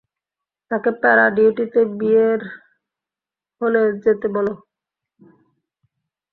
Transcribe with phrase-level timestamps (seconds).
[0.71, 2.41] তাকে প্যারা-ডিউটিতে বিয়ের
[3.61, 4.53] হলে যেতে বলো।